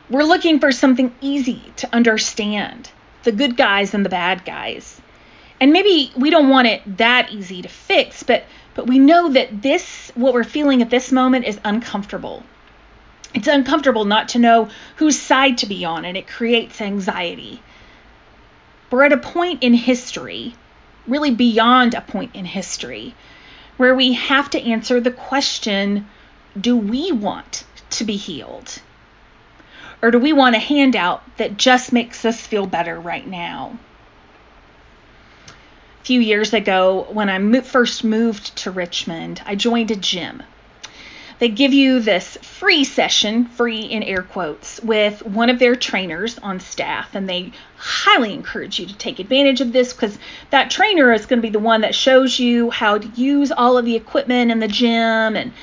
We're 0.10 0.24
looking 0.24 0.60
for 0.60 0.72
something 0.72 1.14
easy 1.22 1.62
to 1.78 1.94
understand 1.94 2.90
the 3.24 3.32
good 3.32 3.58
guys 3.58 3.94
and 3.94 4.06
the 4.06 4.10
bad 4.10 4.46
guys. 4.46 5.02
And 5.60 5.74
maybe 5.74 6.12
we 6.16 6.30
don't 6.30 6.50
want 6.50 6.68
it 6.68 6.98
that 6.98 7.32
easy 7.32 7.62
to 7.64 7.68
fix, 7.68 8.24
but 8.24 8.44
but 8.76 8.86
we 8.86 9.00
know 9.00 9.30
that 9.30 9.64
this 9.64 10.12
what 10.14 10.36
we're 10.36 10.44
feeling 10.44 10.84
at 10.84 10.92
this 10.92 11.12
moment 11.12 11.46
is 11.46 11.60
uncomfortable. 11.66 12.44
It's 13.34 13.48
uncomfortable 13.48 14.06
not 14.06 14.30
to 14.30 14.40
know 14.40 14.70
whose 14.98 15.20
side 15.20 15.58
to 15.58 15.66
be 15.66 15.84
on 15.84 16.06
and 16.06 16.16
it 16.16 16.28
creates 16.28 16.80
anxiety. 16.80 17.60
We're 18.90 19.04
at 19.04 19.14
a 19.14 19.18
point 19.18 19.64
in 19.64 19.74
history, 19.74 20.56
really 21.08 21.32
beyond 21.32 21.94
a 21.94 22.02
point 22.02 22.36
in 22.36 22.46
history, 22.46 23.16
where 23.76 23.96
we 23.96 24.14
have 24.14 24.50
to 24.52 24.62
answer 24.62 25.00
the 25.00 25.12
question 25.12 26.08
do 26.60 26.76
we 26.76 27.12
want 27.12 27.66
to 27.92 28.04
be 28.04 28.16
healed? 28.16 28.82
Or 30.02 30.12
do 30.12 30.20
we 30.20 30.34
want 30.34 30.56
a 30.56 30.60
handout 30.60 31.24
that 31.38 31.58
just 31.58 31.92
makes 31.92 32.24
us 32.24 32.40
feel 32.40 32.66
better 32.66 33.00
right 33.00 33.28
now? 33.28 33.78
A 35.48 36.06
few 36.06 36.20
years 36.20 36.54
ago, 36.54 37.08
when 37.12 37.30
I 37.30 37.62
first 37.62 38.04
moved 38.04 38.56
to 38.58 38.72
Richmond, 38.72 39.42
I 39.46 39.56
joined 39.56 39.92
a 39.92 39.96
gym 39.96 40.44
they 41.40 41.50
give 41.50 41.74
you 41.74 42.00
this 42.00 42.38
free 42.42 42.84
session, 42.84 43.46
free 43.46 43.82
in 43.82 44.02
air 44.02 44.24
quotes, 44.24 44.82
with 44.82 45.24
one 45.24 45.50
of 45.50 45.60
their 45.60 45.76
trainers 45.76 46.40
on 46.40 46.60
staff, 46.60 47.14
and 47.14 47.30
they 47.30 47.52
highly 47.78 48.34
encourage 48.34 48.80
you 48.80 48.88
to 48.88 48.98
take 48.98 49.20
advantage 49.20 49.62
of 49.62 49.72
this 49.72 49.94
because 49.94 50.18
that 50.50 50.72
trainer 50.72 51.14
is 51.14 51.28
going 51.28 51.40
to 51.40 51.48
be 51.48 51.52
the 51.52 51.60
one 51.60 51.82
that 51.82 51.94
shows 51.94 52.40
you 52.40 52.72
how 52.72 52.98
to 52.98 53.08
use 53.10 53.52
all 53.52 53.78
of 53.78 53.86
the 53.86 53.96
equipment 53.96 54.52
in 54.52 54.60
the 54.60 54.68
gym 54.68 55.36
and 55.36 55.54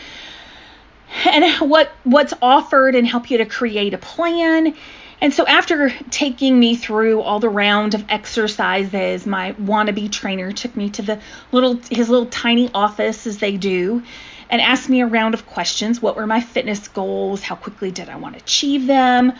and 1.24 1.44
what 1.70 1.90
what's 2.04 2.34
offered 2.40 2.94
and 2.94 3.06
help 3.06 3.30
you 3.30 3.38
to 3.38 3.46
create 3.46 3.94
a 3.94 3.98
plan. 3.98 4.74
And 5.20 5.32
so 5.32 5.46
after 5.46 5.90
taking 6.10 6.58
me 6.58 6.76
through 6.76 7.22
all 7.22 7.40
the 7.40 7.48
round 7.48 7.94
of 7.94 8.04
exercises, 8.08 9.26
my 9.26 9.52
wannabe 9.54 10.12
trainer 10.12 10.52
took 10.52 10.76
me 10.76 10.90
to 10.90 11.02
the 11.02 11.20
little 11.50 11.80
his 11.90 12.08
little 12.08 12.26
tiny 12.26 12.70
office 12.74 13.26
as 13.26 13.38
they 13.38 13.56
do 13.56 14.02
and 14.50 14.60
asked 14.60 14.88
me 14.88 15.00
a 15.00 15.06
round 15.06 15.34
of 15.34 15.46
questions. 15.46 16.00
What 16.00 16.16
were 16.16 16.26
my 16.26 16.40
fitness 16.40 16.88
goals? 16.88 17.42
How 17.42 17.54
quickly 17.54 17.90
did 17.90 18.08
I 18.08 18.16
want 18.16 18.36
to 18.36 18.42
achieve 18.42 18.86
them? 18.86 19.32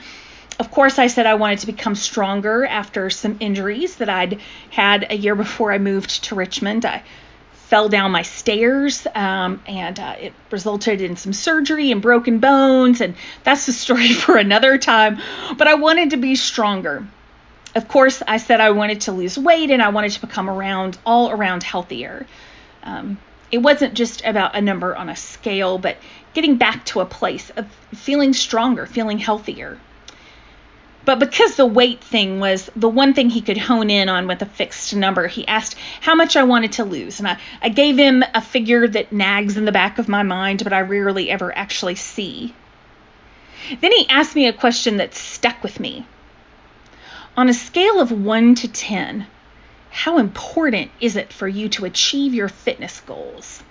Of 0.58 0.70
course, 0.70 0.98
I 0.98 1.08
said 1.08 1.26
I 1.26 1.34
wanted 1.34 1.60
to 1.60 1.66
become 1.66 1.94
stronger 1.94 2.64
after 2.64 3.10
some 3.10 3.36
injuries 3.40 3.96
that 3.96 4.08
I'd 4.08 4.40
had 4.70 5.06
a 5.10 5.16
year 5.16 5.34
before 5.34 5.72
I 5.72 5.78
moved 5.78 6.24
to 6.24 6.36
Richmond. 6.36 6.84
I 6.84 7.02
fell 7.52 7.88
down 7.88 8.12
my 8.12 8.22
stairs 8.22 9.06
um, 9.14 9.60
and 9.66 9.98
uh, 9.98 10.14
it 10.20 10.32
resulted 10.52 11.00
in 11.00 11.16
some 11.16 11.32
surgery 11.32 11.90
and 11.90 12.00
broken 12.00 12.38
bones. 12.38 13.00
And 13.00 13.16
that's 13.42 13.66
the 13.66 13.72
story 13.72 14.12
for 14.12 14.36
another 14.36 14.78
time. 14.78 15.20
But 15.56 15.66
I 15.66 15.74
wanted 15.74 16.10
to 16.10 16.16
be 16.16 16.36
stronger. 16.36 17.04
Of 17.74 17.88
course, 17.88 18.22
I 18.26 18.36
said 18.36 18.60
I 18.60 18.70
wanted 18.70 19.00
to 19.02 19.12
lose 19.12 19.36
weight 19.36 19.70
and 19.70 19.82
I 19.82 19.88
wanted 19.88 20.12
to 20.12 20.20
become 20.20 20.48
around 20.48 20.98
all 21.04 21.32
around 21.32 21.64
healthier. 21.64 22.26
Um, 22.84 23.18
it 23.54 23.62
wasn't 23.62 23.94
just 23.94 24.24
about 24.24 24.56
a 24.56 24.60
number 24.60 24.96
on 24.96 25.08
a 25.08 25.14
scale, 25.14 25.78
but 25.78 25.96
getting 26.34 26.56
back 26.56 26.84
to 26.86 26.98
a 26.98 27.06
place 27.06 27.50
of 27.50 27.66
feeling 27.94 28.32
stronger, 28.32 28.84
feeling 28.84 29.18
healthier. 29.18 29.78
But 31.04 31.20
because 31.20 31.54
the 31.54 31.64
weight 31.64 32.02
thing 32.02 32.40
was 32.40 32.68
the 32.74 32.88
one 32.88 33.14
thing 33.14 33.30
he 33.30 33.40
could 33.40 33.58
hone 33.58 33.90
in 33.90 34.08
on 34.08 34.26
with 34.26 34.42
a 34.42 34.46
fixed 34.46 34.96
number, 34.96 35.28
he 35.28 35.46
asked 35.46 35.76
how 36.00 36.16
much 36.16 36.34
I 36.36 36.42
wanted 36.42 36.72
to 36.72 36.84
lose. 36.84 37.20
And 37.20 37.28
I, 37.28 37.38
I 37.62 37.68
gave 37.68 37.96
him 37.96 38.24
a 38.34 38.40
figure 38.40 38.88
that 38.88 39.12
nags 39.12 39.56
in 39.56 39.66
the 39.66 39.70
back 39.70 39.98
of 39.98 40.08
my 40.08 40.24
mind, 40.24 40.64
but 40.64 40.72
I 40.72 40.80
rarely 40.80 41.30
ever 41.30 41.56
actually 41.56 41.94
see. 41.94 42.54
Then 43.80 43.92
he 43.92 44.08
asked 44.08 44.34
me 44.34 44.48
a 44.48 44.52
question 44.52 44.96
that 44.96 45.14
stuck 45.14 45.62
with 45.62 45.78
me. 45.78 46.06
On 47.36 47.48
a 47.48 47.54
scale 47.54 48.00
of 48.00 48.10
1 48.10 48.56
to 48.56 48.68
10, 48.68 49.28
how 49.94 50.18
important 50.18 50.90
is 51.00 51.14
it 51.14 51.32
for 51.32 51.46
you 51.46 51.68
to 51.68 51.84
achieve 51.84 52.34
your 52.34 52.48
fitness 52.48 53.00
goals? 53.02 53.62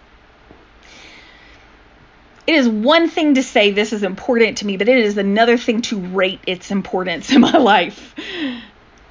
It 2.48 2.56
is 2.56 2.68
one 2.68 3.10
thing 3.10 3.36
to 3.36 3.44
say 3.44 3.72
this 3.72 3.92
is 3.92 4.04
important 4.04 4.60
to 4.60 4.66
me, 4.66 4.78
but 4.78 4.88
it 4.88 5.00
is 5.00 5.18
another 5.18 5.58
thing 5.58 5.82
to 5.84 6.00
rate 6.00 6.40
its 6.48 6.72
importance 6.72 7.30
in 7.36 7.42
my 7.42 7.58
life, 7.58 8.16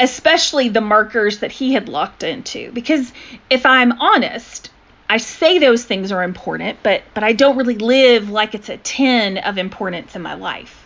especially 0.00 0.70
the 0.70 0.80
markers 0.80 1.40
that 1.40 1.52
he 1.52 1.74
had 1.74 1.90
locked 1.90 2.22
into. 2.22 2.72
Because 2.72 3.12
if 3.50 3.66
I'm 3.66 3.92
honest, 4.00 4.70
I 5.10 5.18
say 5.18 5.58
those 5.58 5.84
things 5.84 6.12
are 6.12 6.22
important, 6.22 6.78
but 6.82 7.02
but 7.12 7.24
I 7.24 7.34
don't 7.34 7.58
really 7.58 7.76
live 7.76 8.30
like 8.30 8.54
it's 8.54 8.70
a 8.70 8.78
10 8.78 9.36
of 9.36 9.58
importance 9.58 10.16
in 10.16 10.22
my 10.22 10.34
life. 10.34 10.81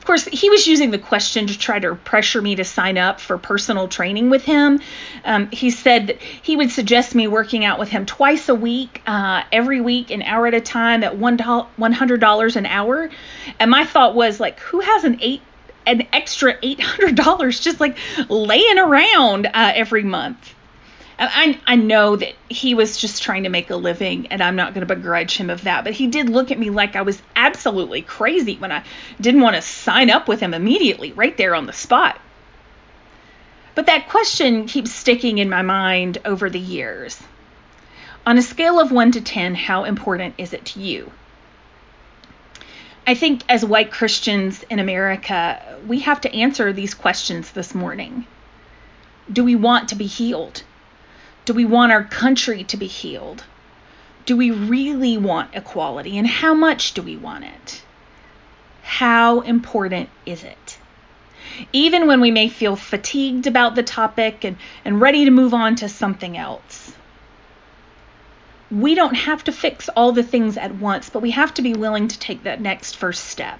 Of 0.00 0.06
course, 0.06 0.24
he 0.24 0.48
was 0.48 0.66
using 0.66 0.92
the 0.92 0.98
question 0.98 1.46
to 1.48 1.58
try 1.58 1.78
to 1.78 1.94
pressure 1.94 2.40
me 2.40 2.54
to 2.56 2.64
sign 2.64 2.96
up 2.96 3.20
for 3.20 3.36
personal 3.36 3.86
training 3.86 4.30
with 4.30 4.42
him. 4.42 4.80
Um, 5.26 5.50
he 5.52 5.68
said 5.68 6.06
that 6.06 6.22
he 6.22 6.56
would 6.56 6.70
suggest 6.70 7.14
me 7.14 7.28
working 7.28 7.66
out 7.66 7.78
with 7.78 7.90
him 7.90 8.06
twice 8.06 8.48
a 8.48 8.54
week, 8.54 9.02
uh, 9.06 9.42
every 9.52 9.82
week, 9.82 10.10
an 10.10 10.22
hour 10.22 10.46
at 10.46 10.54
a 10.54 10.60
time 10.62 11.04
at 11.04 11.18
one 11.18 11.36
$100 11.36 12.56
an 12.56 12.64
hour. 12.64 13.10
And 13.58 13.70
my 13.70 13.84
thought 13.84 14.14
was 14.14 14.40
like, 14.40 14.58
who 14.60 14.80
has 14.80 15.04
an 15.04 15.18
eight 15.20 15.42
an 15.86 16.06
extra 16.14 16.56
$800 16.56 17.60
just 17.60 17.78
like 17.78 17.98
laying 18.30 18.78
around 18.78 19.48
uh, 19.48 19.72
every 19.74 20.02
month? 20.02 20.54
I, 21.22 21.60
I 21.66 21.76
know 21.76 22.16
that 22.16 22.34
he 22.48 22.74
was 22.74 22.96
just 22.96 23.22
trying 23.22 23.42
to 23.42 23.50
make 23.50 23.68
a 23.68 23.76
living, 23.76 24.28
and 24.28 24.42
I'm 24.42 24.56
not 24.56 24.72
going 24.72 24.86
to 24.86 24.94
begrudge 24.94 25.36
him 25.36 25.50
of 25.50 25.64
that. 25.64 25.84
But 25.84 25.92
he 25.92 26.06
did 26.06 26.30
look 26.30 26.50
at 26.50 26.58
me 26.58 26.70
like 26.70 26.96
I 26.96 27.02
was 27.02 27.20
absolutely 27.36 28.00
crazy 28.00 28.56
when 28.56 28.72
I 28.72 28.84
didn't 29.20 29.42
want 29.42 29.56
to 29.56 29.62
sign 29.62 30.08
up 30.08 30.28
with 30.28 30.40
him 30.40 30.54
immediately, 30.54 31.12
right 31.12 31.36
there 31.36 31.54
on 31.54 31.66
the 31.66 31.74
spot. 31.74 32.18
But 33.74 33.86
that 33.86 34.08
question 34.08 34.66
keeps 34.66 34.92
sticking 34.92 35.36
in 35.38 35.50
my 35.50 35.60
mind 35.60 36.18
over 36.24 36.48
the 36.48 36.58
years. 36.58 37.22
On 38.26 38.38
a 38.38 38.42
scale 38.42 38.80
of 38.80 38.90
1 38.90 39.12
to 39.12 39.20
10, 39.20 39.54
how 39.54 39.84
important 39.84 40.34
is 40.38 40.54
it 40.54 40.64
to 40.66 40.80
you? 40.80 41.12
I 43.06 43.14
think 43.14 43.42
as 43.46 43.64
white 43.64 43.90
Christians 43.90 44.62
in 44.70 44.78
America, 44.78 45.78
we 45.86 46.00
have 46.00 46.22
to 46.22 46.34
answer 46.34 46.72
these 46.72 46.94
questions 46.94 47.50
this 47.52 47.74
morning. 47.74 48.26
Do 49.30 49.44
we 49.44 49.54
want 49.54 49.90
to 49.90 49.96
be 49.96 50.06
healed? 50.06 50.62
Do 51.50 51.54
we 51.54 51.64
want 51.64 51.90
our 51.90 52.04
country 52.04 52.62
to 52.62 52.76
be 52.76 52.86
healed? 52.86 53.42
Do 54.24 54.36
we 54.36 54.52
really 54.52 55.18
want 55.18 55.52
equality? 55.52 56.16
And 56.16 56.24
how 56.24 56.54
much 56.54 56.94
do 56.94 57.02
we 57.02 57.16
want 57.16 57.42
it? 57.42 57.82
How 58.84 59.40
important 59.40 60.10
is 60.24 60.44
it? 60.44 60.78
Even 61.72 62.06
when 62.06 62.20
we 62.20 62.30
may 62.30 62.48
feel 62.48 62.76
fatigued 62.76 63.48
about 63.48 63.74
the 63.74 63.82
topic 63.82 64.44
and, 64.44 64.58
and 64.84 65.00
ready 65.00 65.24
to 65.24 65.32
move 65.32 65.52
on 65.52 65.74
to 65.74 65.88
something 65.88 66.38
else. 66.38 66.92
We 68.70 68.94
don't 68.94 69.16
have 69.16 69.42
to 69.42 69.50
fix 69.50 69.88
all 69.88 70.12
the 70.12 70.22
things 70.22 70.56
at 70.56 70.76
once, 70.76 71.10
but 71.10 71.20
we 71.20 71.32
have 71.32 71.52
to 71.54 71.62
be 71.62 71.74
willing 71.74 72.06
to 72.06 72.18
take 72.20 72.44
that 72.44 72.60
next 72.60 72.94
first 72.94 73.24
step. 73.24 73.58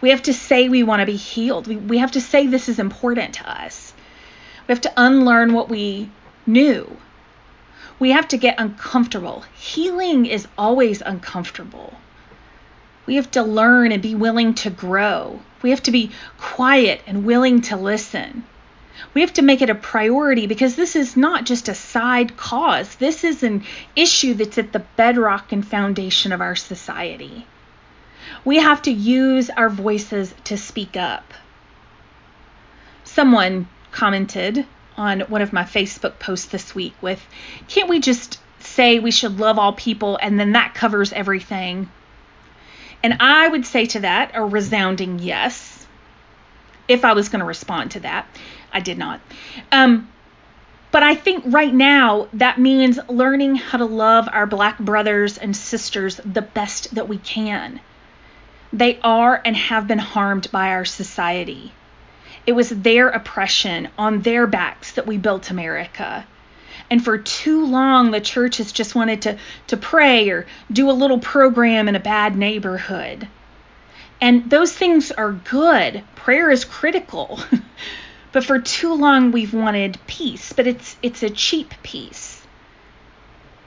We 0.00 0.10
have 0.10 0.22
to 0.22 0.32
say 0.32 0.68
we 0.68 0.84
want 0.84 1.00
to 1.00 1.06
be 1.06 1.16
healed. 1.16 1.66
We, 1.66 1.74
we 1.74 1.98
have 1.98 2.12
to 2.12 2.20
say 2.20 2.46
this 2.46 2.68
is 2.68 2.78
important 2.78 3.34
to 3.34 3.50
us. 3.50 3.92
We 4.68 4.72
have 4.72 4.82
to 4.82 4.92
unlearn 4.96 5.54
what 5.54 5.68
we 5.68 6.08
new. 6.46 6.96
We 7.98 8.10
have 8.10 8.28
to 8.28 8.36
get 8.36 8.58
uncomfortable. 8.58 9.44
Healing 9.54 10.26
is 10.26 10.48
always 10.58 11.00
uncomfortable. 11.00 11.94
We 13.06 13.16
have 13.16 13.30
to 13.32 13.42
learn 13.42 13.92
and 13.92 14.02
be 14.02 14.14
willing 14.14 14.54
to 14.54 14.70
grow. 14.70 15.40
We 15.62 15.70
have 15.70 15.82
to 15.84 15.90
be 15.90 16.10
quiet 16.38 17.02
and 17.06 17.24
willing 17.24 17.60
to 17.62 17.76
listen. 17.76 18.44
We 19.12 19.20
have 19.20 19.32
to 19.34 19.42
make 19.42 19.60
it 19.60 19.70
a 19.70 19.74
priority 19.74 20.46
because 20.46 20.76
this 20.76 20.96
is 20.96 21.16
not 21.16 21.44
just 21.44 21.68
a 21.68 21.74
side 21.74 22.36
cause. 22.36 22.94
This 22.96 23.24
is 23.24 23.42
an 23.42 23.64
issue 23.94 24.34
that's 24.34 24.58
at 24.58 24.72
the 24.72 24.84
bedrock 24.96 25.52
and 25.52 25.66
foundation 25.66 26.32
of 26.32 26.40
our 26.40 26.56
society. 26.56 27.46
We 28.44 28.56
have 28.56 28.82
to 28.82 28.90
use 28.90 29.50
our 29.50 29.68
voices 29.68 30.34
to 30.44 30.56
speak 30.56 30.96
up. 30.96 31.34
Someone 33.04 33.68
commented 33.92 34.66
on 34.96 35.20
one 35.20 35.42
of 35.42 35.52
my 35.52 35.64
Facebook 35.64 36.18
posts 36.18 36.46
this 36.46 36.74
week 36.74 36.94
with 37.00 37.24
can't 37.68 37.88
we 37.88 38.00
just 38.00 38.38
say 38.60 38.98
we 38.98 39.10
should 39.10 39.38
love 39.38 39.58
all 39.58 39.72
people 39.72 40.18
and 40.20 40.38
then 40.38 40.52
that 40.52 40.74
covers 40.74 41.12
everything? 41.12 41.90
And 43.02 43.18
I 43.20 43.48
would 43.48 43.66
say 43.66 43.86
to 43.86 44.00
that 44.00 44.30
a 44.34 44.42
resounding 44.42 45.18
yes 45.18 45.86
if 46.88 47.04
I 47.04 47.12
was 47.12 47.28
going 47.28 47.40
to 47.40 47.46
respond 47.46 47.92
to 47.92 48.00
that. 48.00 48.26
I 48.72 48.80
did 48.80 48.98
not. 48.98 49.20
Um, 49.70 50.08
but 50.90 51.02
I 51.02 51.14
think 51.14 51.44
right 51.46 51.74
now 51.74 52.28
that 52.34 52.58
means 52.58 52.98
learning 53.08 53.56
how 53.56 53.78
to 53.78 53.84
love 53.84 54.28
our 54.30 54.46
black 54.46 54.78
brothers 54.78 55.38
and 55.38 55.56
sisters 55.56 56.20
the 56.24 56.42
best 56.42 56.94
that 56.94 57.08
we 57.08 57.18
can. 57.18 57.80
They 58.72 58.98
are 59.02 59.40
and 59.44 59.56
have 59.56 59.86
been 59.86 59.98
harmed 59.98 60.50
by 60.50 60.68
our 60.70 60.84
society. 60.84 61.72
It 62.46 62.52
was 62.52 62.68
their 62.68 63.08
oppression 63.08 63.88
on 63.96 64.20
their 64.20 64.46
backs 64.46 64.92
that 64.92 65.06
we 65.06 65.16
built 65.16 65.50
America. 65.50 66.26
And 66.90 67.02
for 67.02 67.16
too 67.16 67.64
long, 67.64 68.10
the 68.10 68.20
church 68.20 68.58
has 68.58 68.70
just 68.70 68.94
wanted 68.94 69.22
to, 69.22 69.38
to 69.68 69.76
pray 69.76 70.28
or 70.28 70.46
do 70.70 70.90
a 70.90 70.92
little 70.92 71.18
program 71.18 71.88
in 71.88 71.96
a 71.96 72.00
bad 72.00 72.36
neighborhood. 72.36 73.26
And 74.20 74.50
those 74.50 74.72
things 74.72 75.10
are 75.10 75.32
good. 75.32 76.02
Prayer 76.14 76.50
is 76.50 76.64
critical. 76.64 77.40
but 78.32 78.44
for 78.44 78.58
too 78.58 78.94
long, 78.94 79.32
we've 79.32 79.54
wanted 79.54 79.98
peace, 80.06 80.52
but 80.52 80.66
it's, 80.66 80.96
it's 81.02 81.22
a 81.22 81.30
cheap 81.30 81.74
peace. 81.82 82.42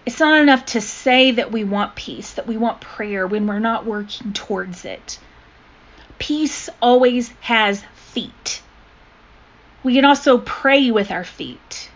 It's 0.06 0.20
not 0.20 0.40
enough 0.40 0.66
to 0.68 0.82
say 0.82 1.32
that 1.32 1.52
we 1.52 1.64
want 1.64 1.96
peace, 1.96 2.34
that 2.36 2.48
we 2.48 2.56
want 2.56 2.80
prayer 2.80 3.28
when 3.28 3.46
we're 3.46 3.60
not 3.60 3.86
working 3.86 4.32
towards 4.32 4.86
it. 4.86 5.20
Peace 6.18 6.70
always 6.82 7.30
has 7.42 7.84
feet. 8.14 8.62
We 9.88 9.94
can 9.94 10.04
also 10.04 10.38
pray 10.38 10.92
with 10.92 11.12
our 11.12 11.24
feet. 11.24 11.90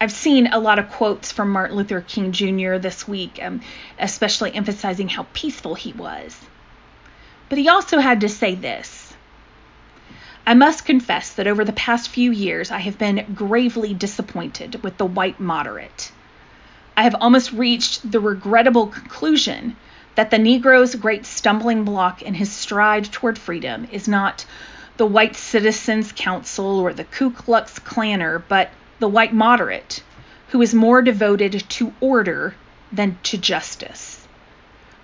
I've 0.00 0.12
seen 0.12 0.46
a 0.46 0.60
lot 0.60 0.78
of 0.78 0.88
quotes 0.88 1.32
from 1.32 1.50
Martin 1.50 1.76
Luther 1.76 2.00
King 2.00 2.30
Jr. 2.30 2.76
this 2.76 3.08
week, 3.08 3.40
um, 3.42 3.60
especially 3.98 4.54
emphasizing 4.54 5.08
how 5.08 5.26
peaceful 5.32 5.74
he 5.74 5.92
was. 5.92 6.38
But 7.48 7.58
he 7.58 7.68
also 7.68 7.98
had 7.98 8.20
to 8.20 8.28
say 8.28 8.54
this 8.54 9.14
I 10.46 10.54
must 10.54 10.84
confess 10.84 11.32
that 11.32 11.48
over 11.48 11.64
the 11.64 11.72
past 11.72 12.08
few 12.08 12.30
years, 12.30 12.70
I 12.70 12.78
have 12.78 12.98
been 12.98 13.26
gravely 13.34 13.92
disappointed 13.92 14.84
with 14.84 14.98
the 14.98 15.06
white 15.06 15.40
moderate. 15.40 16.12
I 16.96 17.02
have 17.02 17.16
almost 17.20 17.52
reached 17.52 18.08
the 18.08 18.20
regrettable 18.20 18.86
conclusion 18.86 19.76
that 20.14 20.30
the 20.30 20.38
Negro's 20.38 20.94
great 20.94 21.26
stumbling 21.26 21.82
block 21.82 22.22
in 22.22 22.34
his 22.34 22.52
stride 22.52 23.06
toward 23.06 23.40
freedom 23.40 23.88
is 23.90 24.06
not 24.06 24.46
the 24.96 25.06
White 25.06 25.36
Citizens 25.36 26.10
Council 26.12 26.78
or 26.80 26.94
the 26.94 27.04
Ku 27.04 27.30
Klux 27.30 27.78
Klanner, 27.78 28.42
but 28.48 28.70
the 28.98 29.08
white 29.08 29.34
moderate, 29.34 30.02
who 30.48 30.62
is 30.62 30.74
more 30.74 31.02
devoted 31.02 31.52
to 31.68 31.92
order 32.00 32.54
than 32.90 33.18
to 33.24 33.36
justice, 33.36 34.26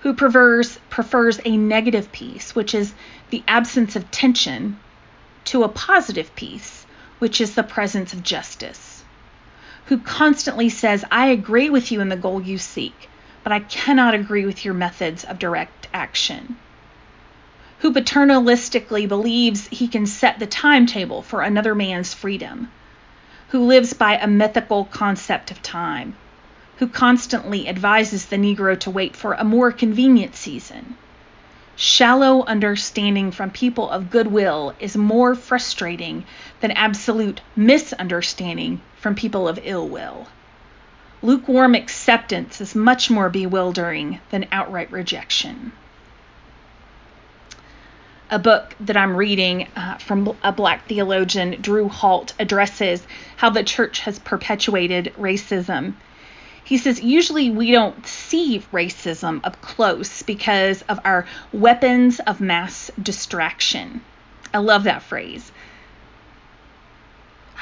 who 0.01 0.15
prefers, 0.15 0.79
prefers 0.89 1.41
a 1.45 1.59
negative 1.59 2.11
peace, 2.11 2.55
which 2.55 2.75
is 2.75 2.95
the 3.29 3.43
absence 3.47 3.95
of 3.95 4.11
tension, 4.11 4.79
to 5.45 5.63
a 5.63 5.69
positive 5.69 6.35
peace, 6.37 6.87
which 7.19 7.41
is 7.41 7.55
the 7.55 7.63
presence 7.63 8.15
of 8.15 8.23
justice, 8.23 9.05
who 9.87 9.99
constantly 9.99 10.71
says, 10.71 11.05
I 11.11 11.27
agree 11.27 11.69
with 11.69 11.93
you 11.93 12.01
in 12.01 12.09
the 12.09 12.17
goal 12.17 12.41
you 12.41 12.57
seek, 12.57 13.11
but 13.45 13.53
I 13.53 13.61
cannot 13.61 14.15
agree 14.15 14.47
with 14.47 14.65
your 14.65 14.75
methods 14.75 15.25
of 15.25 15.39
direct 15.39 15.89
action 15.93 16.57
who 17.83 17.93
paternalistically 17.93 19.09
believes 19.09 19.67
he 19.67 19.89
can 19.89 20.07
set 20.07 20.39
the 20.39 20.47
timetable 20.47 21.21
for 21.21 21.43
another 21.43 21.75
man's 21.75 22.15
freedom, 22.15 22.71
who 23.49 23.59
lives 23.59 23.93
by 23.93 24.17
a 24.17 24.27
mythical 24.29 24.85
concept 24.85 25.51
of 25.51 25.61
time, 25.63 26.15
who 26.77 26.87
constantly 26.87 27.69
advises 27.69 28.27
the 28.27 28.37
Negro 28.37 28.79
to 28.79 28.89
wait 28.89 29.17
for 29.17 29.33
a 29.33 29.43
more 29.43 29.73
convenient 29.73 30.37
season. 30.37 30.97
Shallow 31.75 32.45
understanding 32.45 33.33
from 33.33 33.51
people 33.51 33.91
of 33.91 34.11
goodwill 34.11 34.77
is 34.79 34.97
more 34.97 35.35
frustrating 35.35 36.25
than 36.61 36.71
absolute 36.71 37.41
misunderstanding 37.57 38.81
from 38.95 39.17
people 39.17 39.49
of 39.49 39.59
ill 39.65 39.89
will. 39.89 40.29
Lukewarm 41.21 41.75
acceptance 41.75 42.61
is 42.61 42.77
much 42.77 43.11
more 43.11 43.29
bewildering 43.29 44.21
than 44.31 44.47
outright 44.53 44.93
rejection 44.93 45.73
a 48.33 48.39
book 48.39 48.75
that 48.81 48.97
I'm 48.97 49.15
reading 49.15 49.69
uh, 49.77 49.99
from 49.99 50.35
a 50.43 50.51
black 50.53 50.89
theologian, 50.89 51.61
Drew 51.61 51.87
Hart, 51.87 52.33
addresses 52.39 53.07
how 53.37 53.51
the 53.51 53.63
church 53.63 54.01
has 54.01 54.19
perpetuated 54.19 55.13
racism. 55.19 55.93
He 56.65 56.79
says, 56.79 57.03
usually 57.03 57.51
we 57.51 57.73
don't 57.73 58.07
see 58.07 58.65
racism 58.73 59.43
up 59.45 59.61
close 59.61 60.23
because 60.23 60.81
of 60.83 60.99
our 61.05 61.27
weapons 61.53 62.21
of 62.21 62.41
mass 62.41 62.91
distraction. 63.01 64.01
I 64.55 64.59
love 64.59 64.85
that 64.85 65.03
phrase. 65.03 65.53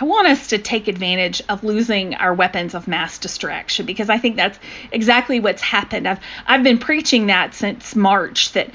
I 0.01 0.05
want 0.05 0.29
us 0.29 0.47
to 0.49 0.59
take 0.59 0.87
advantage 0.87 1.43
of 1.49 1.65
losing 1.65 2.15
our 2.15 2.33
weapons 2.33 2.75
of 2.75 2.87
mass 2.87 3.19
distraction 3.19 3.87
because 3.87 4.09
I 4.09 4.19
think 4.19 4.37
that's 4.37 4.59
exactly 4.93 5.41
what's 5.41 5.63
happened. 5.63 6.07
I've 6.07 6.21
I've 6.47 6.63
been 6.63 6.79
preaching 6.79 7.27
that 7.27 7.55
since 7.55 7.97
March 7.97 8.53
that 8.53 8.71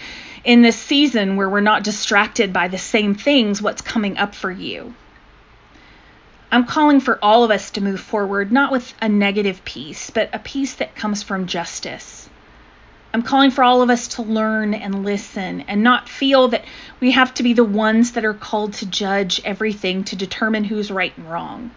in 0.46 0.62
this 0.62 0.78
season 0.78 1.36
where 1.36 1.50
we're 1.50 1.60
not 1.60 1.84
distracted 1.84 2.54
by 2.54 2.68
the 2.68 2.78
same 2.78 3.16
things, 3.16 3.62
what's 3.62 3.82
coming 3.82 4.18
up 4.18 4.36
for 4.36 4.52
you. 4.52 4.94
I'm 6.52 6.66
calling 6.66 7.00
for 7.02 7.18
all 7.22 7.44
of 7.44 7.52
us 7.52 7.72
to 7.72 7.82
move 7.82 8.00
forward, 8.00 8.52
not 8.52 8.72
with 8.72 8.94
a 9.02 9.10
negative 9.10 9.66
peace, 9.66 10.12
but 10.12 10.30
a 10.32 10.40
peace 10.40 10.76
that 10.76 10.96
comes 10.96 11.24
from 11.24 11.48
justice. 11.48 12.30
I'm 13.12 13.24
calling 13.24 13.50
for 13.50 13.64
all 13.64 13.82
of 13.82 13.90
us 13.90 14.10
to 14.10 14.22
learn 14.22 14.74
and 14.76 15.04
listen 15.04 15.62
and 15.62 15.82
not 15.82 16.08
feel 16.08 16.50
that 16.50 16.66
we 17.00 17.12
have 17.12 17.34
to 17.36 17.44
be 17.44 17.54
the 17.54 17.64
ones 17.64 18.12
that 18.12 18.26
are 18.26 18.34
called 18.34 18.74
to 18.74 18.86
judge 18.86 19.42
everything 19.44 20.04
to 20.06 20.16
determine 20.16 20.64
who's 20.64 20.92
right 20.92 21.18
and 21.18 21.30
wrong. 21.30 21.72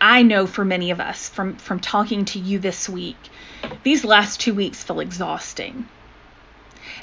I 0.00 0.22
know 0.22 0.46
for 0.46 0.64
many 0.64 0.90
of 0.90 1.00
us 1.00 1.28
from, 1.28 1.56
from 1.56 1.80
talking 1.80 2.24
to 2.26 2.38
you 2.38 2.58
this 2.58 2.88
week, 2.88 3.16
these 3.82 4.04
last 4.04 4.40
two 4.40 4.54
weeks 4.54 4.82
feel 4.82 5.00
exhausting. 5.00 5.88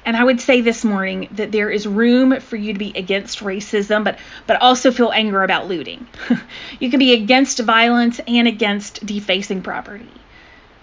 And 0.06 0.18
I 0.18 0.24
would 0.24 0.42
say 0.42 0.62
this 0.62 0.84
morning 0.84 1.30
that 1.32 1.52
there 1.52 1.70
is 1.70 1.88
room 1.88 2.40
for 2.42 2.58
you 2.58 2.74
to 2.74 2.80
be 2.80 2.92
against 2.96 3.40
racism, 3.40 4.04
but 4.04 4.20
but 4.46 4.62
also 4.62 4.92
feel 4.92 5.12
anger 5.12 5.44
about 5.44 5.68
looting. 5.68 6.08
you 6.80 6.90
can 6.90 7.00
be 7.00 7.14
against 7.14 7.60
violence 7.60 8.20
and 8.28 8.48
against 8.48 9.06
defacing 9.06 9.62
property. 9.62 10.10